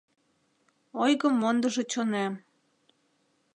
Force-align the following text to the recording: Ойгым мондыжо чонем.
Ойгым 1.03 1.33
мондыжо 1.41 1.83
чонем. 1.91 2.33